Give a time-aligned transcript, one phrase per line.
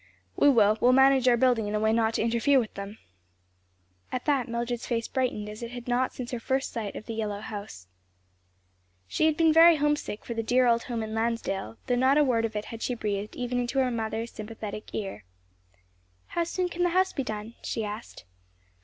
[0.35, 2.97] "We will; we'll manage our building in a way not to interfere with them."
[4.11, 7.13] At that Mildred's face brightened as it had not since her first sight of the
[7.13, 7.85] yellow house.
[9.07, 12.23] She had been very homesick for the dear old home in Lansdale, though not a
[12.23, 15.23] word of it had she breathed even into her mother's sympathetic ear.
[16.29, 18.25] "How soon can the house be done?" she asked.